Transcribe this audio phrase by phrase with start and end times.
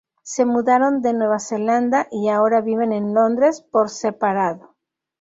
[0.23, 4.75] Se mudaron de Nueva Zelanda y ahora viven en Londres por separado.